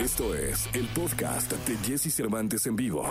Esto 0.00 0.34
es 0.34 0.66
el 0.72 0.86
podcast 0.94 1.52
de 1.52 1.76
Jesse 1.86 2.10
Cervantes 2.10 2.66
en 2.66 2.74
vivo. 2.74 3.06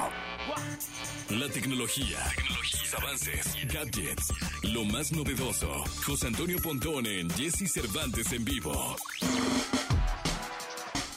La 1.29 1.47
tecnología, 1.47 2.17
tecnología, 2.35 2.97
avances, 2.97 3.55
gadgets, 3.71 4.33
lo 4.63 4.83
más 4.85 5.11
novedoso. 5.11 5.83
José 6.03 6.25
Antonio 6.25 6.57
Pontón 6.57 7.05
en 7.05 7.29
Jesse 7.29 7.71
Cervantes 7.71 8.33
en 8.33 8.43
vivo. 8.43 8.95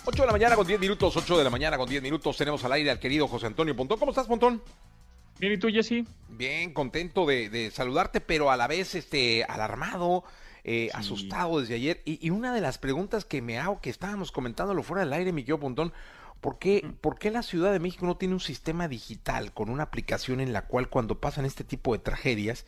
8 0.05 0.23
de 0.23 0.27
la 0.27 0.33
mañana 0.33 0.57
con 0.57 0.67
10 0.67 0.79
minutos, 0.79 1.17
8 1.17 1.39
de 1.39 1.45
la 1.45 1.49
mañana 1.51 1.79
con 1.79 1.89
10 1.89 2.03
minutos. 2.03 2.37
Tenemos 2.37 2.63
al 2.65 2.73
aire 2.73 2.91
al 2.91 3.01
querido 3.01 3.27
José 3.27 3.47
Antonio 3.47 3.75
Pontón. 3.75 3.99
¿Cómo 3.99 4.13
estás, 4.13 4.27
Pontón? 4.27 4.63
Bien, 5.39 5.55
¿y 5.55 5.57
tú, 5.57 5.69
Jesse? 5.69 6.05
Bien, 6.29 6.75
contento 6.75 7.25
de, 7.25 7.49
de 7.49 7.71
saludarte, 7.71 8.21
pero 8.21 8.51
a 8.51 8.59
la 8.59 8.67
vez 8.67 8.95
este, 8.95 9.43
alarmado, 9.45 10.23
eh, 10.65 10.91
asustado 10.95 11.61
desde 11.61 11.75
ayer. 11.75 12.03
Y, 12.05 12.25
y, 12.25 12.31
una 12.31 12.55
de 12.55 12.61
las 12.61 12.79
preguntas 12.79 13.25
que 13.25 13.43
me 13.43 13.59
hago, 13.59 13.81
que 13.81 13.91
estábamos 13.91 14.33
comentándolo 14.33 14.83
fuera 14.83 15.05
del 15.05 15.13
aire, 15.13 15.33
mi 15.33 15.43
querido 15.43 15.61
Pontón, 15.61 15.93
¿por 16.41 16.59
qué, 16.59 16.93
¿por 17.01 17.19
qué 17.19 17.31
la 17.31 17.43
Ciudad 17.43 17.73
de 17.73 17.79
México 17.79 18.07
no 18.07 18.17
tiene 18.17 18.35
un 18.35 18.41
sistema 18.41 18.89
digital 18.89 19.53
con 19.53 19.71
una 19.71 19.85
aplicación 19.85 20.41
en 20.41 20.53
la 20.53 20.67
cual 20.67 20.89
cuando 20.89 21.21
pasan 21.21 21.45
este 21.45 21.65
tipo 21.65 21.93
de 21.93 22.01
tragedias, 22.01 22.67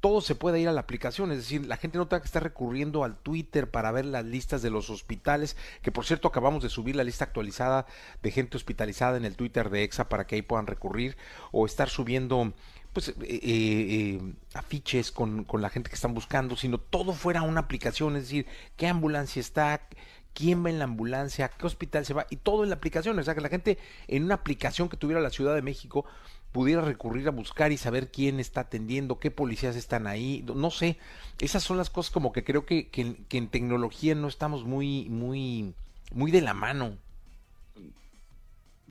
todo 0.00 0.20
se 0.22 0.34
puede 0.34 0.60
ir 0.60 0.68
a 0.68 0.72
la 0.72 0.80
aplicación, 0.80 1.30
es 1.30 1.38
decir, 1.38 1.66
la 1.66 1.76
gente 1.76 1.98
no 1.98 2.08
tenga 2.08 2.22
que 2.22 2.26
estar 2.26 2.42
recurriendo 2.42 3.04
al 3.04 3.16
Twitter 3.16 3.70
para 3.70 3.92
ver 3.92 4.06
las 4.06 4.24
listas 4.24 4.62
de 4.62 4.70
los 4.70 4.88
hospitales, 4.88 5.56
que 5.82 5.92
por 5.92 6.06
cierto 6.06 6.28
acabamos 6.28 6.62
de 6.62 6.70
subir 6.70 6.96
la 6.96 7.04
lista 7.04 7.24
actualizada 7.24 7.86
de 8.22 8.30
gente 8.30 8.56
hospitalizada 8.56 9.18
en 9.18 9.26
el 9.26 9.36
Twitter 9.36 9.68
de 9.68 9.84
EXA 9.84 10.08
para 10.08 10.26
que 10.26 10.36
ahí 10.36 10.42
puedan 10.42 10.66
recurrir, 10.66 11.16
o 11.52 11.66
estar 11.66 11.90
subiendo 11.90 12.52
pues 12.92 13.08
eh, 13.08 13.14
eh, 13.22 14.20
afiches 14.54 15.12
con, 15.12 15.44
con, 15.44 15.62
la 15.62 15.70
gente 15.70 15.90
que 15.90 15.94
están 15.94 16.14
buscando, 16.14 16.56
sino 16.56 16.78
todo 16.78 17.12
fuera 17.12 17.42
una 17.42 17.60
aplicación, 17.60 18.16
es 18.16 18.24
decir, 18.24 18.46
qué 18.76 18.88
ambulancia 18.88 19.38
está, 19.38 19.86
quién 20.34 20.64
va 20.64 20.70
en 20.70 20.78
la 20.78 20.84
ambulancia, 20.84 21.50
qué 21.50 21.66
hospital 21.66 22.04
se 22.04 22.14
va, 22.14 22.26
y 22.30 22.36
todo 22.36 22.64
en 22.64 22.70
la 22.70 22.76
aplicación, 22.76 23.18
o 23.18 23.22
sea, 23.22 23.34
que 23.34 23.40
la 23.40 23.48
gente 23.48 23.78
en 24.08 24.24
una 24.24 24.34
aplicación 24.34 24.88
que 24.88 24.96
tuviera 24.96 25.20
la 25.20 25.30
Ciudad 25.30 25.54
de 25.54 25.62
México 25.62 26.04
pudiera 26.52 26.82
recurrir 26.82 27.28
a 27.28 27.30
buscar 27.30 27.72
y 27.72 27.76
saber 27.76 28.10
quién 28.10 28.40
está 28.40 28.62
atendiendo, 28.62 29.18
qué 29.18 29.30
policías 29.30 29.76
están 29.76 30.06
ahí, 30.06 30.44
no 30.54 30.70
sé, 30.70 30.98
esas 31.40 31.62
son 31.62 31.76
las 31.76 31.90
cosas 31.90 32.12
como 32.12 32.32
que 32.32 32.44
creo 32.44 32.66
que, 32.66 32.88
que, 32.88 33.16
en 33.30 33.48
tecnología 33.48 34.14
no 34.14 34.28
estamos 34.28 34.64
muy, 34.64 35.08
muy, 35.08 35.74
muy 36.12 36.30
de 36.30 36.40
la 36.40 36.54
mano. 36.54 36.96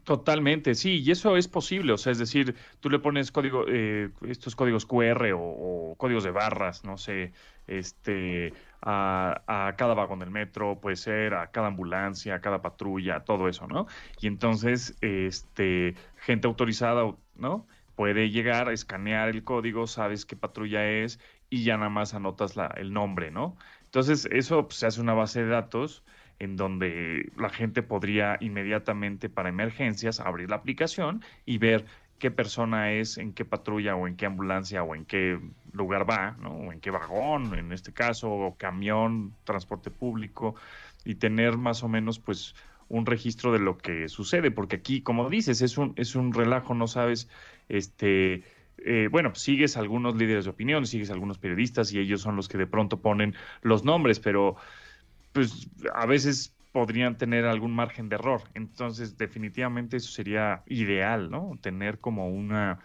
Totalmente, 0.06 0.74
sí, 0.74 1.04
y 1.04 1.12
eso 1.12 1.38
es 1.38 1.48
posible, 1.48 1.94
o 1.94 1.98
sea, 1.98 2.12
es 2.12 2.18
decir, 2.18 2.56
tú 2.80 2.90
le 2.90 2.98
pones 2.98 3.32
código, 3.32 3.66
eh, 3.68 4.10
estos 4.28 4.56
códigos 4.56 4.86
QR 4.86 5.34
o, 5.34 5.40
o, 5.40 5.96
códigos 5.98 6.24
de 6.24 6.32
barras, 6.32 6.84
no 6.84 6.98
sé, 6.98 7.32
este, 7.68 8.54
a, 8.82 9.44
a, 9.46 9.76
cada 9.76 9.94
vagón 9.94 10.20
del 10.20 10.32
metro, 10.32 10.80
puede 10.80 10.96
ser, 10.96 11.36
a 11.36 11.52
cada 11.52 11.68
ambulancia, 11.68 12.36
a 12.36 12.42
cada 12.42 12.62
patrulla, 12.62 13.20
todo 13.20 13.48
eso, 13.48 13.68
¿no? 13.68 13.86
Y 14.20 14.28
entonces, 14.28 14.96
este, 15.02 15.94
gente 16.18 16.48
autorizada, 16.48 17.14
¿no? 17.40 17.68
Puede 17.96 18.30
llegar, 18.30 18.70
a 18.70 18.74
escanear 18.74 19.30
el 19.30 19.44
código, 19.44 19.88
sabes 19.88 20.26
qué 20.26 20.36
patrulla 20.36 20.90
es 20.90 21.20
y 21.50 21.64
ya 21.64 21.78
nada 21.78 21.90
más 21.90 22.14
anotas 22.14 22.56
la, 22.56 22.68
el 22.78 22.94
nombre, 22.94 23.32
¿no? 23.32 23.58
Entonces, 23.86 24.28
eso 24.32 24.68
pues, 24.68 24.78
se 24.78 24.88
hace 24.88 25.02
una 25.02 25.14
base 25.14 25.44
de 25.44 25.50
datos 25.50 26.04
en 26.40 26.56
donde 26.56 27.32
la 27.38 27.50
gente 27.50 27.84
podría 27.84 28.38
inmediatamente 28.40 29.30
para 29.30 29.50
emergencias 29.50 30.20
abrir 30.20 30.50
la 30.50 30.58
aplicación 30.58 31.24
y 31.46 31.58
ver 31.58 31.86
qué 32.20 32.32
persona 32.32 32.92
es, 32.92 33.18
en 33.18 33.34
qué 33.34 33.46
patrulla 33.46 33.96
o 33.96 34.08
en 34.08 34.16
qué 34.16 34.26
ambulancia 34.26 34.84
o 34.84 34.96
en 34.96 35.06
qué 35.06 35.40
lugar 35.72 36.10
va, 36.10 36.36
¿no? 36.40 36.52
o 36.52 36.72
en 36.72 36.80
qué 36.82 36.92
vagón, 36.92 37.58
en 37.58 37.72
este 37.72 37.94
caso, 37.94 38.30
o 38.30 38.56
camión, 38.58 39.34
transporte 39.44 39.90
público, 39.90 40.56
y 41.06 41.16
tener 41.16 41.58
más 41.58 41.84
o 41.84 41.88
menos 41.88 42.20
pues 42.20 42.56
un 42.90 43.06
registro 43.06 43.52
de 43.52 43.60
lo 43.60 43.78
que 43.78 44.10
sucede, 44.10 44.52
porque 44.52 44.78
aquí, 44.78 45.02
como 45.02 45.30
dices, 45.30 45.62
es 45.62 45.78
un, 45.78 45.94
es 45.96 46.16
un 46.16 46.34
relajo, 46.34 46.74
no 46.74 46.88
sabes, 46.88 47.30
este, 47.70 48.44
eh, 48.80 49.08
bueno, 49.12 49.36
sigues 49.36 49.78
algunos 49.78 50.16
líderes 50.16 50.46
de 50.46 50.52
opinión, 50.52 50.86
sigues 50.86 51.12
algunos 51.12 51.38
periodistas 51.38 51.94
y 51.94 52.00
ellos 52.00 52.22
son 52.22 52.36
los 52.36 52.48
que 52.48 52.58
de 52.58 52.68
pronto 52.68 53.02
ponen 53.02 53.36
los 53.62 53.84
nombres, 53.86 54.20
pero 54.20 54.56
pues 55.34 55.70
a 55.94 56.06
veces 56.06 56.56
podrían 56.72 57.18
tener 57.18 57.46
algún 57.46 57.72
margen 57.72 58.10
de 58.10 58.16
error. 58.16 58.42
Entonces, 58.54 59.18
definitivamente 59.18 59.98
eso 59.98 60.12
sería 60.12 60.64
ideal, 60.68 61.30
¿no? 61.30 61.58
Tener 61.62 62.00
como 62.00 62.30
una 62.30 62.80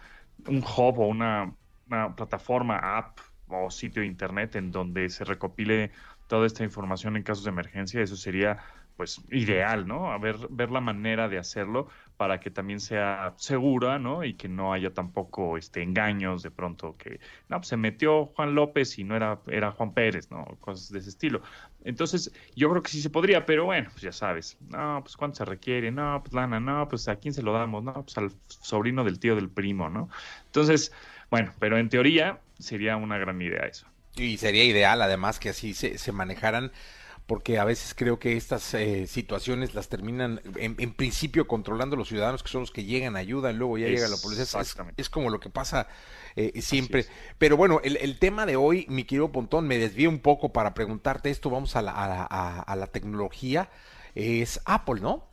un 0.47 0.57
hub 0.57 0.99
o 0.99 1.07
una, 1.07 1.53
una 1.87 2.15
plataforma, 2.15 2.97
app 2.97 3.19
o 3.47 3.69
sitio 3.69 4.01
de 4.01 4.07
internet 4.07 4.55
en 4.55 4.71
donde 4.71 5.09
se 5.09 5.23
recopile 5.23 5.91
toda 6.27 6.47
esta 6.47 6.63
información 6.63 7.15
en 7.15 7.23
casos 7.23 7.43
de 7.43 7.51
emergencia, 7.51 8.01
eso 8.01 8.15
sería 8.15 8.57
pues 8.95 9.21
ideal, 9.29 9.87
¿no? 9.87 10.11
A 10.11 10.17
ver, 10.17 10.37
ver 10.49 10.71
la 10.71 10.81
manera 10.81 11.27
de 11.27 11.37
hacerlo 11.37 11.87
para 12.17 12.39
que 12.39 12.49
también 12.49 12.79
sea 12.79 13.33
segura, 13.37 13.99
¿no? 13.99 14.23
Y 14.23 14.35
que 14.35 14.47
no 14.47 14.73
haya 14.73 14.93
tampoco 14.93 15.57
este 15.57 15.81
engaños 15.81 16.43
de 16.43 16.51
pronto 16.51 16.95
que 16.97 17.19
no, 17.49 17.57
pues 17.57 17.67
se 17.67 17.77
metió 17.77 18.27
Juan 18.27 18.55
López 18.55 18.97
y 18.97 19.03
no 19.03 19.15
era 19.15 19.39
era 19.47 19.71
Juan 19.71 19.93
Pérez, 19.93 20.31
¿no? 20.31 20.45
Cosas 20.61 20.91
de 20.91 20.99
ese 20.99 21.09
estilo. 21.09 21.41
Entonces, 21.83 22.31
yo 22.55 22.69
creo 22.69 22.81
que 22.81 22.89
sí 22.89 23.01
se 23.01 23.09
podría, 23.09 23.45
pero 23.45 23.65
bueno, 23.65 23.89
pues 23.91 24.01
ya 24.01 24.11
sabes. 24.11 24.57
No, 24.69 24.99
pues 25.03 25.17
cuánto 25.17 25.37
se 25.37 25.45
requiere, 25.45 25.91
no, 25.91 26.21
pues 26.23 26.33
lana, 26.33 26.59
no, 26.59 26.87
pues 26.87 27.07
a 27.07 27.17
quién 27.17 27.33
se 27.33 27.43
lo 27.43 27.53
damos, 27.53 27.83
no, 27.83 27.93
pues 27.93 28.17
al 28.17 28.31
sobrino 28.47 29.03
del 29.03 29.19
tío 29.19 29.35
del 29.35 29.49
primo, 29.49 29.89
¿no? 29.89 30.09
Entonces, 30.45 30.91
bueno, 31.29 31.51
pero 31.59 31.77
en 31.77 31.89
teoría 31.89 32.39
sería 32.59 32.95
una 32.97 33.17
gran 33.17 33.41
idea 33.41 33.65
eso. 33.65 33.87
Y 34.15 34.37
sería 34.37 34.63
ideal 34.63 35.01
además 35.01 35.39
que 35.39 35.49
así 35.49 35.73
se, 35.73 35.97
se 35.97 36.11
manejaran 36.13 36.71
porque 37.27 37.57
a 37.57 37.65
veces 37.65 37.95
creo 37.95 38.19
que 38.19 38.37
estas 38.37 38.73
eh, 38.75 39.07
situaciones 39.07 39.73
las 39.73 39.89
terminan 39.89 40.41
en, 40.57 40.75
en, 40.77 40.93
principio 40.93 41.47
controlando 41.47 41.95
los 41.95 42.07
ciudadanos 42.07 42.43
que 42.43 42.49
son 42.49 42.61
los 42.61 42.71
que 42.71 42.83
llegan 42.83 43.15
a 43.15 43.19
ayuda 43.19 43.51
y 43.51 43.55
luego 43.55 43.77
ya 43.77 43.87
llega 43.87 44.07
la 44.07 44.17
policía. 44.17 44.43
Es, 44.43 44.77
es, 44.97 45.09
como 45.09 45.29
lo 45.31 45.39
que 45.39 45.49
pasa 45.49 45.87
eh, 46.35 46.61
siempre. 46.61 47.05
Pero 47.39 47.57
bueno, 47.57 47.81
el, 47.83 47.97
el, 47.97 48.19
tema 48.19 48.45
de 48.45 48.55
hoy, 48.55 48.85
mi 48.89 49.05
querido 49.05 49.31
Pontón, 49.31 49.67
me 49.67 49.77
desvío 49.79 50.09
un 50.09 50.19
poco 50.19 50.53
para 50.53 50.75
preguntarte 50.75 51.31
esto, 51.31 51.49
vamos 51.49 51.75
a 51.75 51.81
la, 51.81 51.91
a 51.91 52.07
la, 52.07 52.27
a, 52.29 52.61
a 52.61 52.75
la 52.75 52.87
tecnología, 52.87 53.69
es 54.13 54.61
Apple, 54.65 55.01
¿no? 55.01 55.27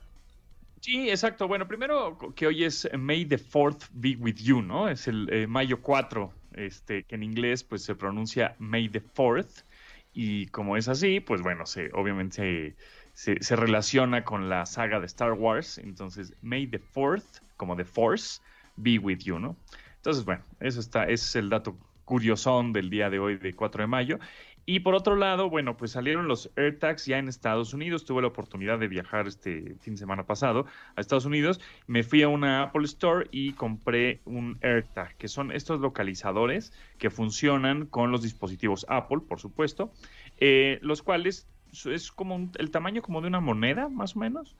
Sí, 0.81 1.11
exacto. 1.11 1.47
Bueno, 1.47 1.69
primero 1.69 2.19
que 2.35 2.47
hoy 2.47 2.65
es 2.65 2.89
May 2.99 3.25
the 3.27 3.39
4th 3.39 3.89
be 3.93 4.17
with 4.19 4.37
you, 4.37 4.63
¿no? 4.63 4.89
Es 4.89 5.07
el 5.07 5.29
eh, 5.31 5.47
mayo 5.47 5.81
4, 5.81 6.33
este, 6.55 7.05
que 7.05 7.15
en 7.15 7.23
inglés 7.23 7.63
pues 7.63 7.85
se 7.85 7.95
pronuncia 7.95 8.57
May 8.59 8.89
the 8.89 9.01
4th 9.01 9.63
y 10.12 10.47
como 10.47 10.77
es 10.77 10.89
así, 10.89 11.21
pues 11.21 11.43
bueno, 11.43 11.67
se, 11.67 11.91
obviamente 11.93 12.77
se, 13.15 13.43
se, 13.43 13.56
relaciona 13.56 14.25
con 14.25 14.49
la 14.49 14.67
saga 14.67 15.00
de 15.00 15.06
Star 15.06 15.33
Wars. 15.33 15.78
Entonces, 15.78 16.34
May 16.43 16.67
the 16.67 16.78
Fourth, 16.78 17.41
como 17.56 17.77
The 17.77 17.84
Force, 17.84 18.41
be 18.77 18.99
with 18.99 19.19
you, 19.19 19.39
¿no? 19.39 19.56
Entonces, 19.97 20.25
bueno, 20.25 20.43
eso 20.61 20.81
está, 20.81 21.05
ese 21.05 21.15
es 21.15 21.37
el 21.37 21.49
dato 21.49 21.77
curiosón 22.05 22.73
del 22.73 22.91
día 22.91 23.09
de 23.09 23.19
hoy, 23.19 23.39
de 23.39 23.55
4 23.55 23.84
de 23.84 23.87
mayo. 23.87 24.19
Y 24.65 24.81
por 24.81 24.95
otro 24.95 25.17
lado, 25.17 25.50
bueno, 25.50 25.77
pues 25.77 25.91
salieron 25.91 26.28
los 26.28 26.50
AirTags 26.56 27.06
ya 27.06 27.19
en 27.19 27.28
Estados 27.28 27.75
Unidos. 27.75 28.05
Tuve 28.05 28.23
la 28.23 28.28
oportunidad 28.28 28.78
de 28.78 28.87
viajar 28.87 29.27
este 29.27 29.75
fin 29.81 29.95
de 29.95 29.99
semana 29.99 30.25
pasado 30.25 30.67
a 30.95 31.00
Estados 31.00 31.25
Unidos. 31.25 31.61
Me 31.87 32.05
fui 32.05 32.23
a 32.23 32.28
una 32.28 32.62
Apple 32.62 32.84
Store 32.84 33.27
y 33.33 33.55
compré 33.55 34.21
un 34.25 34.59
AirTag, 34.62 35.17
que 35.17 35.28
son 35.28 35.50
estos 35.50 35.81
localizadores 35.81 36.73
que 36.99 37.11
funcionan 37.11 37.87
con 37.87 38.12
los 38.12 38.23
dispositivos 38.23 38.87
Apple, 38.89 39.21
por 39.28 39.41
supuesto, 39.41 39.93
eh, 40.39 40.79
los 40.83 41.03
cuales 41.03 41.49
es 41.87 42.12
como 42.12 42.34
un, 42.37 42.53
el 42.59 42.71
tamaño 42.71 43.03
como 43.03 43.21
de 43.21 43.29
una 43.29 43.41
moneda, 43.41 43.89
más 43.89 44.15
o 44.15 44.21
menos. 44.21 44.56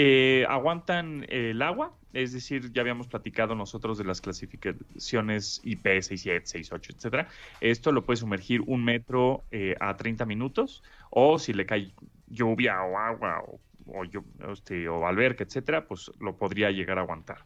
Eh, 0.00 0.46
aguantan 0.48 1.26
el 1.28 1.60
agua, 1.60 1.92
es 2.12 2.32
decir, 2.32 2.70
ya 2.72 2.82
habíamos 2.82 3.08
platicado 3.08 3.56
nosotros 3.56 3.98
de 3.98 4.04
las 4.04 4.20
clasificaciones 4.20 5.60
IP 5.64 5.82
67, 5.82 6.46
68, 6.46 6.92
etcétera. 6.94 7.28
Esto 7.60 7.90
lo 7.90 8.06
puede 8.06 8.18
sumergir 8.18 8.60
un 8.68 8.84
metro 8.84 9.42
eh, 9.50 9.74
a 9.80 9.96
30 9.96 10.24
minutos, 10.24 10.84
o 11.10 11.40
si 11.40 11.52
le 11.52 11.66
cae 11.66 11.90
lluvia 12.28 12.80
o 12.80 12.96
agua 12.96 13.42
o, 13.44 13.58
o, 13.86 14.04
este, 14.52 14.86
alberca, 14.86 15.42
etcétera, 15.42 15.88
pues 15.88 16.12
lo 16.20 16.36
podría 16.36 16.70
llegar 16.70 16.98
a 16.98 17.00
aguantar. 17.00 17.38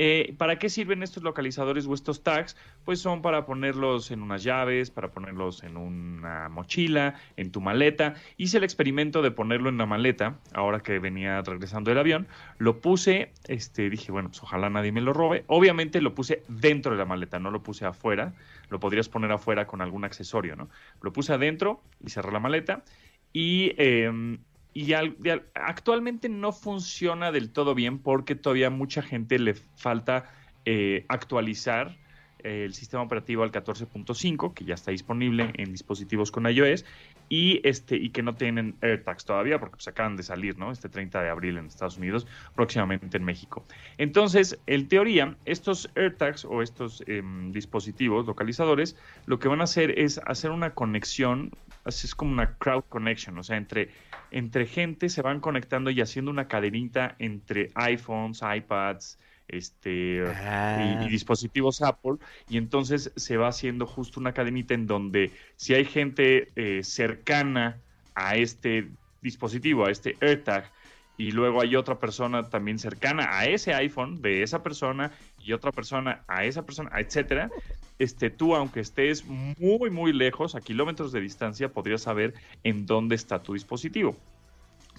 Eh, 0.00 0.36
¿Para 0.38 0.60
qué 0.60 0.70
sirven 0.70 1.02
estos 1.02 1.24
localizadores 1.24 1.84
o 1.88 1.92
estos 1.92 2.22
tags? 2.22 2.56
Pues 2.84 3.00
son 3.00 3.20
para 3.20 3.44
ponerlos 3.44 4.12
en 4.12 4.22
unas 4.22 4.44
llaves, 4.44 4.92
para 4.92 5.10
ponerlos 5.10 5.64
en 5.64 5.76
una 5.76 6.48
mochila, 6.48 7.16
en 7.36 7.50
tu 7.50 7.60
maleta. 7.60 8.14
Hice 8.36 8.58
el 8.58 8.64
experimento 8.64 9.22
de 9.22 9.32
ponerlo 9.32 9.68
en 9.68 9.76
la 9.76 9.86
maleta, 9.86 10.38
ahora 10.54 10.78
que 10.80 11.00
venía 11.00 11.42
regresando 11.42 11.90
del 11.90 11.98
avión. 11.98 12.28
Lo 12.58 12.80
puse, 12.80 13.32
este, 13.48 13.90
dije, 13.90 14.12
bueno, 14.12 14.28
pues 14.28 14.40
ojalá 14.40 14.70
nadie 14.70 14.92
me 14.92 15.00
lo 15.00 15.12
robe. 15.12 15.42
Obviamente 15.48 16.00
lo 16.00 16.14
puse 16.14 16.44
dentro 16.46 16.92
de 16.92 16.98
la 16.98 17.04
maleta, 17.04 17.40
no 17.40 17.50
lo 17.50 17.64
puse 17.64 17.84
afuera. 17.84 18.34
Lo 18.70 18.78
podrías 18.78 19.08
poner 19.08 19.32
afuera 19.32 19.66
con 19.66 19.80
algún 19.80 20.04
accesorio, 20.04 20.54
¿no? 20.54 20.68
Lo 21.02 21.12
puse 21.12 21.32
adentro 21.32 21.82
y 21.98 22.10
cerré 22.10 22.30
la 22.30 22.38
maleta. 22.38 22.84
Y 23.32 23.72
eh, 23.78 24.38
y 24.74 24.92
al, 24.92 25.16
al, 25.30 25.46
actualmente 25.54 26.28
no 26.28 26.52
funciona 26.52 27.32
del 27.32 27.50
todo 27.50 27.74
bien 27.74 27.98
porque 27.98 28.34
todavía 28.34 28.70
mucha 28.70 29.02
gente 29.02 29.38
le 29.38 29.54
falta 29.54 30.30
eh, 30.64 31.04
actualizar 31.08 31.96
eh, 32.40 32.64
el 32.64 32.74
sistema 32.74 33.02
operativo 33.02 33.42
al 33.42 33.50
14.5, 33.50 34.54
que 34.54 34.64
ya 34.64 34.74
está 34.74 34.90
disponible 34.90 35.50
en 35.54 35.72
dispositivos 35.72 36.30
con 36.30 36.46
iOS, 36.48 36.84
y 37.28 37.60
este 37.66 37.96
y 37.96 38.10
que 38.10 38.22
no 38.22 38.34
tienen 38.34 38.76
AirTags 38.80 39.24
todavía 39.24 39.58
porque 39.58 39.76
pues 39.76 39.88
acaban 39.88 40.16
de 40.16 40.22
salir, 40.22 40.56
¿no? 40.56 40.70
Este 40.70 40.88
30 40.88 41.22
de 41.22 41.28
abril 41.30 41.58
en 41.58 41.66
Estados 41.66 41.98
Unidos, 41.98 42.26
próximamente 42.54 43.16
en 43.16 43.24
México. 43.24 43.64
Entonces, 43.98 44.58
en 44.66 44.88
teoría, 44.88 45.36
estos 45.44 45.90
AirTags 45.96 46.44
o 46.44 46.62
estos 46.62 47.02
em, 47.06 47.50
dispositivos 47.50 48.26
localizadores, 48.26 48.96
lo 49.26 49.38
que 49.38 49.48
van 49.48 49.60
a 49.60 49.64
hacer 49.64 49.98
es 49.98 50.20
hacer 50.24 50.52
una 50.52 50.74
conexión, 50.74 51.50
así 51.88 52.06
es 52.06 52.14
como 52.14 52.32
una 52.32 52.56
crowd 52.58 52.84
connection, 52.88 53.38
o 53.38 53.42
sea, 53.42 53.56
entre 53.56 53.90
entre 54.30 54.66
gente 54.66 55.08
se 55.08 55.22
van 55.22 55.40
conectando 55.40 55.90
y 55.90 56.00
haciendo 56.00 56.30
una 56.30 56.48
cadenita 56.48 57.16
entre 57.18 57.70
iPhones, 57.74 58.42
iPads, 58.42 59.18
este 59.48 60.16
y, 60.16 60.22
Ah. 60.26 61.06
dispositivos 61.08 61.80
Apple 61.82 62.16
y 62.48 62.58
entonces 62.58 63.12
se 63.16 63.36
va 63.36 63.48
haciendo 63.48 63.86
justo 63.86 64.20
una 64.20 64.32
cadenita 64.32 64.74
en 64.74 64.86
donde 64.86 65.32
si 65.56 65.74
hay 65.74 65.86
gente 65.86 66.48
eh, 66.54 66.82
cercana 66.84 67.78
a 68.14 68.36
este 68.36 68.88
dispositivo, 69.22 69.86
a 69.86 69.90
este 69.90 70.16
AirTag 70.20 70.70
y 71.16 71.32
luego 71.32 71.62
hay 71.62 71.74
otra 71.74 71.98
persona 71.98 72.48
también 72.48 72.78
cercana 72.78 73.38
a 73.38 73.46
ese 73.46 73.74
iPhone 73.74 74.20
de 74.22 74.42
esa 74.42 74.62
persona 74.62 75.10
y 75.48 75.54
otra 75.54 75.72
persona 75.72 76.22
a 76.28 76.44
esa 76.44 76.66
persona, 76.66 76.90
etcétera, 76.98 77.50
este 77.98 78.28
tú 78.28 78.54
aunque 78.54 78.80
estés 78.80 79.24
muy 79.24 79.90
muy 79.90 80.12
lejos, 80.12 80.54
a 80.54 80.60
kilómetros 80.60 81.10
de 81.10 81.22
distancia, 81.22 81.70
podrías 81.70 82.02
saber 82.02 82.34
en 82.64 82.84
dónde 82.84 83.14
está 83.14 83.42
tu 83.42 83.54
dispositivo 83.54 84.14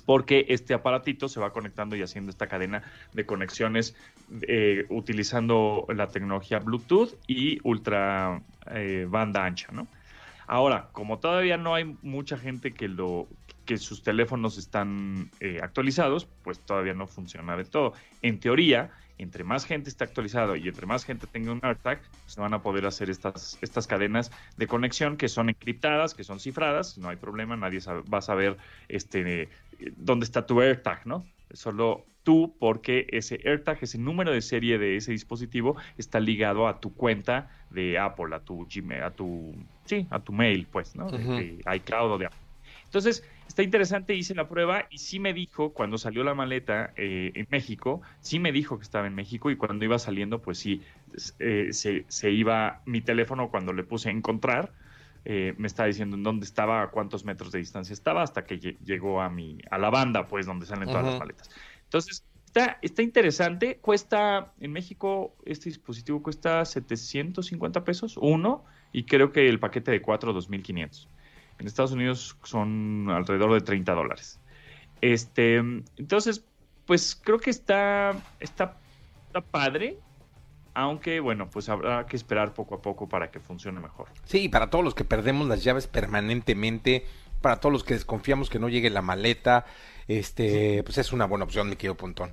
porque 0.05 0.47
este 0.49 0.73
aparatito 0.73 1.29
se 1.29 1.39
va 1.39 1.53
conectando 1.53 1.95
y 1.95 2.01
haciendo 2.01 2.31
esta 2.31 2.47
cadena 2.47 2.81
de 3.13 3.27
conexiones 3.27 3.95
eh, 4.47 4.87
utilizando 4.89 5.85
la 5.89 6.07
tecnología 6.07 6.57
Bluetooth 6.57 7.13
y 7.27 7.59
ultra 7.63 8.41
eh, 8.71 9.05
banda 9.07 9.45
ancha, 9.45 9.67
¿no? 9.71 9.87
Ahora, 10.47 10.89
como 10.93 11.19
todavía 11.19 11.57
no 11.57 11.75
hay 11.75 11.95
mucha 12.01 12.39
gente 12.39 12.71
que 12.71 12.87
lo 12.87 13.27
que 13.69 13.77
sus 13.77 14.01
teléfonos 14.01 14.57
están 14.57 15.29
eh, 15.39 15.59
actualizados, 15.61 16.25
pues 16.41 16.59
todavía 16.65 16.95
no 16.95 17.05
funciona 17.05 17.55
de 17.55 17.65
todo. 17.65 17.93
En 18.23 18.39
teoría, 18.39 18.89
entre 19.19 19.43
más 19.43 19.63
gente 19.63 19.91
esté 19.91 20.03
actualizado 20.05 20.55
y 20.55 20.67
entre 20.67 20.87
más 20.87 21.05
gente 21.05 21.27
tenga 21.27 21.51
un 21.51 21.59
AirTag, 21.61 22.01
se 22.25 22.41
van 22.41 22.55
a 22.55 22.63
poder 22.63 22.87
hacer 22.87 23.11
estas, 23.11 23.59
estas 23.61 23.85
cadenas 23.85 24.31
de 24.57 24.65
conexión 24.65 25.17
que 25.17 25.27
son 25.27 25.49
encriptadas, 25.49 26.15
que 26.15 26.23
son 26.23 26.39
cifradas, 26.39 26.97
no 26.97 27.09
hay 27.09 27.17
problema, 27.17 27.55
nadie 27.57 27.79
sabe- 27.79 28.01
va 28.11 28.17
a 28.17 28.21
saber 28.23 28.57
este, 28.87 29.43
eh, 29.43 29.49
dónde 29.97 30.23
está 30.23 30.47
tu 30.47 30.59
AirTag, 30.61 31.05
¿no? 31.05 31.27
Solo 31.51 32.07
tú, 32.23 32.55
porque 32.59 33.05
ese 33.11 33.39
AirTag, 33.45 33.77
ese 33.81 33.99
número 33.99 34.31
de 34.31 34.41
serie 34.41 34.79
de 34.79 34.95
ese 34.95 35.11
dispositivo 35.11 35.75
está 35.95 36.19
ligado 36.19 36.67
a 36.67 36.79
tu 36.79 36.95
cuenta 36.95 37.51
de 37.69 37.99
Apple, 37.99 38.35
a 38.35 38.39
tu 38.39 38.65
Gmail, 38.65 39.03
a 39.03 39.11
tu, 39.11 39.53
sí, 39.85 40.07
a 40.09 40.19
tu 40.23 40.33
mail, 40.33 40.65
pues, 40.71 40.95
¿no? 40.95 41.05
De 41.37 41.61
iCloud 41.75 42.13
o 42.13 42.17
de 42.17 42.25
Apple. 42.25 42.48
Entonces, 42.89 43.23
está 43.47 43.63
interesante, 43.63 44.15
hice 44.15 44.33
la 44.35 44.47
prueba 44.49 44.87
y 44.89 44.97
sí 44.99 45.19
me 45.19 45.33
dijo, 45.33 45.73
cuando 45.73 45.97
salió 45.97 46.23
la 46.23 46.33
maleta 46.33 46.93
eh, 46.97 47.31
en 47.35 47.45
México, 47.49 48.01
sí 48.19 48.39
me 48.39 48.51
dijo 48.51 48.77
que 48.79 48.83
estaba 48.83 49.07
en 49.07 49.15
México 49.15 49.51
y 49.51 49.57
cuando 49.57 49.85
iba 49.85 49.99
saliendo, 49.99 50.41
pues 50.41 50.59
sí, 50.59 50.83
eh, 51.39 51.69
se, 51.71 52.05
se 52.09 52.31
iba 52.31 52.81
mi 52.85 53.01
teléfono 53.01 53.49
cuando 53.51 53.73
le 53.73 53.83
puse 53.83 54.09
encontrar, 54.09 54.73
eh, 55.25 55.53
me 55.57 55.67
estaba 55.67 55.87
diciendo 55.87 56.15
en 56.15 56.23
dónde 56.23 56.45
estaba, 56.45 56.81
a 56.81 56.91
cuántos 56.91 57.25
metros 57.25 57.51
de 57.51 57.59
distancia 57.59 57.93
estaba, 57.93 58.23
hasta 58.23 58.45
que 58.45 58.59
lle- 58.59 58.79
llegó 58.79 59.21
a 59.21 59.29
mi, 59.29 59.57
a 59.69 59.77
la 59.77 59.89
banda, 59.89 60.27
pues, 60.27 60.45
donde 60.45 60.65
salen 60.65 60.89
todas 60.89 61.05
las 61.05 61.17
maletas. 61.17 61.49
Entonces, 61.83 62.25
está, 62.45 62.79
está 62.81 63.01
interesante, 63.03 63.79
cuesta, 63.81 64.53
en 64.59 64.71
México, 64.71 65.37
este 65.45 65.69
dispositivo 65.69 66.23
cuesta 66.23 66.63
750 66.65 67.83
pesos, 67.83 68.17
uno, 68.17 68.65
y 68.91 69.05
creo 69.05 69.31
que 69.31 69.47
el 69.49 69.59
paquete 69.59 69.91
de 69.91 70.01
cuatro, 70.01 70.33
2.500. 70.33 71.09
En 71.59 71.67
Estados 71.67 71.91
Unidos 71.91 72.37
son 72.43 73.09
alrededor 73.09 73.53
de 73.53 73.61
30 73.61 73.93
dólares. 73.93 74.39
Este, 75.01 75.55
entonces, 75.55 76.43
pues 76.85 77.19
creo 77.21 77.39
que 77.39 77.49
está, 77.49 78.15
está, 78.39 78.77
está 79.27 79.41
padre, 79.41 79.97
aunque 80.73 81.19
bueno, 81.19 81.49
pues 81.49 81.69
habrá 81.69 82.05
que 82.05 82.15
esperar 82.15 82.53
poco 82.53 82.75
a 82.75 82.81
poco 82.81 83.07
para 83.09 83.29
que 83.31 83.39
funcione 83.39 83.79
mejor. 83.79 84.07
Sí, 84.23 84.49
para 84.49 84.69
todos 84.69 84.83
los 84.83 84.95
que 84.95 85.03
perdemos 85.03 85.47
las 85.47 85.63
llaves 85.63 85.87
permanentemente, 85.87 87.05
para 87.41 87.59
todos 87.59 87.73
los 87.73 87.83
que 87.83 87.93
desconfiamos 87.93 88.49
que 88.49 88.59
no 88.59 88.69
llegue 88.69 88.89
la 88.89 89.01
maleta, 89.01 89.65
este, 90.07 90.83
pues 90.83 90.97
es 90.97 91.11
una 91.11 91.25
buena 91.25 91.45
opción, 91.45 91.69
mi 91.69 91.75
querido 91.75 91.95
Pontón. 91.95 92.31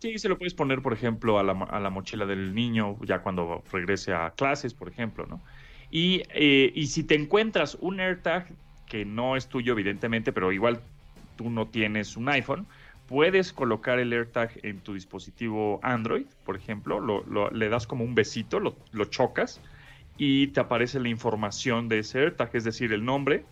Sí, 0.00 0.18
se 0.18 0.28
lo 0.28 0.38
puedes 0.38 0.54
poner, 0.54 0.80
por 0.80 0.92
ejemplo, 0.92 1.38
a 1.38 1.42
la, 1.42 1.52
a 1.52 1.80
la 1.80 1.90
mochila 1.90 2.24
del 2.24 2.54
niño 2.54 2.96
ya 3.04 3.20
cuando 3.20 3.64
regrese 3.72 4.14
a 4.14 4.30
clases, 4.30 4.74
por 4.74 4.88
ejemplo, 4.88 5.26
¿no? 5.26 5.40
Y, 5.90 6.22
eh, 6.30 6.72
y 6.74 6.88
si 6.88 7.04
te 7.04 7.14
encuentras 7.14 7.74
un 7.76 8.00
AirTag 8.00 8.58
que 8.84 9.04
no 9.04 9.36
es 9.36 9.48
tuyo, 9.48 9.72
evidentemente, 9.72 10.32
pero 10.32 10.52
igual 10.52 10.86
tú 11.34 11.50
no 11.50 11.70
tienes 11.70 12.16
un 12.16 12.28
iPhone, 12.28 12.68
puedes 13.06 13.52
colocar 13.52 13.98
el 13.98 14.12
AirTag 14.12 14.52
en 14.64 14.82
tu 14.82 14.94
dispositivo 14.94 15.80
Android, 15.82 16.26
por 16.42 16.56
ejemplo, 16.56 17.00
lo, 17.00 17.24
lo- 17.24 17.50
le 17.50 17.68
das 17.68 17.86
como 17.86 18.04
un 18.04 18.14
besito, 18.14 18.60
lo, 18.60 18.82
lo 18.90 19.04
chocas 19.06 19.62
y 20.16 20.48
te 20.48 20.60
aparece 20.60 21.00
la 21.00 21.08
información 21.08 21.88
de 21.88 22.00
ese 22.00 22.20
AirTag, 22.20 22.50
es 22.54 22.64
decir, 22.64 22.92
el 22.92 23.04
nombre 23.04 23.50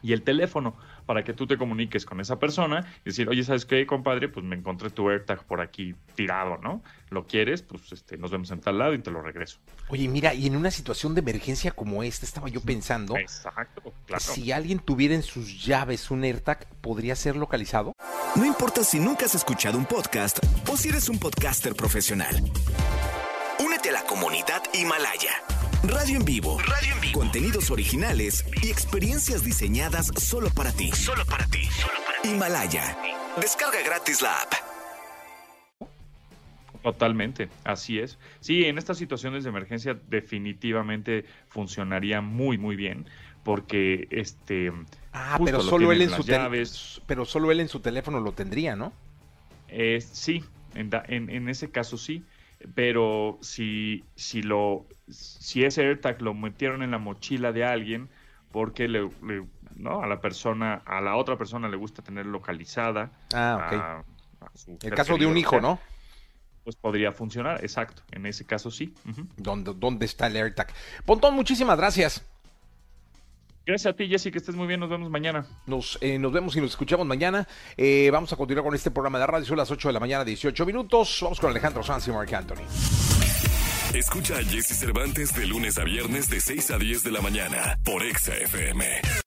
y 0.00 0.12
el 0.12 0.24
teléfono 0.24 0.76
para 1.10 1.24
que 1.24 1.32
tú 1.32 1.44
te 1.44 1.58
comuniques 1.58 2.06
con 2.06 2.20
esa 2.20 2.38
persona 2.38 2.86
y 3.00 3.06
decir, 3.06 3.28
oye, 3.28 3.42
¿sabes 3.42 3.66
qué, 3.66 3.84
compadre? 3.84 4.28
Pues 4.28 4.46
me 4.46 4.54
encontré 4.54 4.90
tu 4.90 5.10
AirTag 5.10 5.44
por 5.44 5.60
aquí 5.60 5.92
tirado, 6.14 6.58
¿no? 6.58 6.84
¿Lo 7.08 7.26
quieres? 7.26 7.62
Pues 7.62 7.90
este, 7.90 8.16
nos 8.16 8.30
vemos 8.30 8.52
en 8.52 8.60
tal 8.60 8.78
lado 8.78 8.94
y 8.94 9.00
te 9.00 9.10
lo 9.10 9.20
regreso. 9.20 9.58
Oye, 9.88 10.06
mira, 10.06 10.34
y 10.34 10.46
en 10.46 10.54
una 10.54 10.70
situación 10.70 11.16
de 11.16 11.20
emergencia 11.22 11.72
como 11.72 12.04
esta, 12.04 12.24
estaba 12.24 12.48
yo 12.48 12.60
pensando, 12.60 13.16
Exacto, 13.16 13.92
claro. 14.06 14.22
si 14.22 14.52
alguien 14.52 14.78
tuviera 14.78 15.16
en 15.16 15.24
sus 15.24 15.66
llaves 15.66 16.12
un 16.12 16.22
AirTag, 16.22 16.68
¿podría 16.80 17.16
ser 17.16 17.34
localizado? 17.34 17.92
No 18.36 18.44
importa 18.44 18.84
si 18.84 19.00
nunca 19.00 19.26
has 19.26 19.34
escuchado 19.34 19.78
un 19.78 19.86
podcast 19.86 20.38
o 20.68 20.76
si 20.76 20.90
eres 20.90 21.08
un 21.08 21.18
podcaster 21.18 21.74
profesional. 21.74 22.36
Únete 23.58 23.88
a 23.88 23.94
la 23.94 24.02
comunidad 24.04 24.62
Himalaya. 24.72 25.32
Radio 25.92 26.16
en 26.16 26.24
vivo. 26.24 26.58
Radio 26.66 26.94
en 26.94 27.00
vivo. 27.00 27.18
Contenidos 27.20 27.70
originales 27.70 28.44
y 28.62 28.68
experiencias 28.70 29.44
diseñadas 29.44 30.06
solo 30.16 30.50
para 30.50 30.72
ti. 30.72 30.90
Solo 30.92 31.24
para 31.26 31.46
ti. 31.46 31.68
Himalaya. 32.24 32.96
Descarga 33.40 33.82
gratis 33.84 34.22
la 34.22 34.34
app. 34.42 34.52
Totalmente, 36.82 37.48
así 37.64 37.98
es. 37.98 38.18
Sí, 38.40 38.64
en 38.64 38.78
estas 38.78 38.96
situaciones 38.98 39.44
de 39.44 39.50
emergencia 39.50 39.98
definitivamente 40.08 41.26
funcionaría 41.48 42.20
muy, 42.22 42.56
muy 42.56 42.74
bien 42.76 43.06
porque 43.42 44.06
este... 44.10 44.72
Ah, 45.12 45.38
pero 45.44 45.58
lo 45.58 45.64
solo 45.64 45.92
él 45.92 46.02
en 46.02 46.10
su 46.10 46.22
llaves. 46.22 47.00
pero 47.06 47.24
solo 47.24 47.50
él 47.50 47.60
en 47.60 47.68
su 47.68 47.80
teléfono 47.80 48.20
lo 48.20 48.32
tendría, 48.32 48.76
¿no? 48.76 48.92
Eh, 49.68 50.00
sí, 50.00 50.44
en, 50.74 50.88
da- 50.90 51.04
en- 51.06 51.28
en 51.30 51.48
ese 51.48 51.70
caso 51.70 51.96
sí, 51.98 52.24
pero 52.74 53.38
si, 53.42 54.04
si, 54.16 54.42
lo, 54.42 54.86
si 55.08 55.64
ese 55.64 55.82
AirTag 55.82 56.20
lo 56.22 56.34
metieron 56.34 56.82
en 56.82 56.90
la 56.90 56.98
mochila 56.98 57.52
de 57.52 57.64
alguien 57.64 58.08
porque 58.52 58.88
le, 58.88 59.08
le- 59.22 59.46
¿no? 59.76 60.02
a 60.02 60.06
la 60.06 60.20
persona, 60.20 60.82
a 60.84 61.00
la 61.00 61.16
otra 61.16 61.36
persona 61.38 61.68
le 61.68 61.76
gusta 61.76 62.02
tener 62.02 62.26
localizada. 62.26 63.12
Ah, 63.32 63.56
ok. 63.56 63.72
a- 63.72 64.04
a 64.44 64.50
su 64.56 64.78
El 64.82 64.94
caso 64.94 65.16
de 65.16 65.26
un 65.26 65.36
hijo, 65.36 65.60
¿no? 65.60 65.78
Pues 66.64 66.76
podría 66.76 67.12
funcionar, 67.12 67.62
exacto. 67.64 68.02
En 68.12 68.26
ese 68.26 68.44
caso 68.44 68.70
sí. 68.70 68.94
¿Dónde, 69.36 69.72
¿Dónde 69.74 70.04
está 70.06 70.26
el 70.26 70.36
AirTag? 70.36 70.68
Pontón, 71.04 71.34
muchísimas 71.34 71.78
gracias. 71.78 72.24
Gracias 73.66 73.92
a 73.92 73.96
ti, 73.96 74.08
Jessy, 74.08 74.30
que 74.30 74.38
estés 74.38 74.54
muy 74.54 74.66
bien. 74.66 74.80
Nos 74.80 74.90
vemos 74.90 75.10
mañana. 75.10 75.46
Nos, 75.66 75.98
eh, 76.00 76.18
nos 76.18 76.32
vemos 76.32 76.56
y 76.56 76.60
nos 76.60 76.70
escuchamos 76.70 77.06
mañana. 77.06 77.46
Eh, 77.76 78.10
vamos 78.12 78.32
a 78.32 78.36
continuar 78.36 78.64
con 78.64 78.74
este 78.74 78.90
programa 78.90 79.18
de 79.18 79.26
radio. 79.26 79.46
Son 79.46 79.56
las 79.56 79.70
8 79.70 79.88
de 79.88 79.92
la 79.92 80.00
mañana, 80.00 80.24
18 80.24 80.66
minutos. 80.66 81.18
Vamos 81.22 81.38
con 81.40 81.50
Alejandro 81.50 81.82
Sanz 81.82 82.08
y 82.08 82.10
Mark 82.10 82.34
Anthony. 82.34 82.64
Escucha 83.94 84.36
a 84.38 84.42
Jesse 84.44 84.78
Cervantes 84.78 85.34
de 85.34 85.46
lunes 85.46 85.76
a 85.78 85.84
viernes 85.84 86.30
de 86.30 86.40
6 86.40 86.70
a 86.70 86.78
10 86.78 87.02
de 87.02 87.10
la 87.10 87.20
mañana 87.20 87.78
por 87.84 88.02
Exa 88.02 88.34
FM. 88.36 89.20